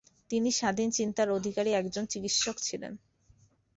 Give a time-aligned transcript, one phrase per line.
[0.29, 2.93] তিনি স্বাধীন চিন্তার অধিকারী একজন চিকিসক ছিলেন।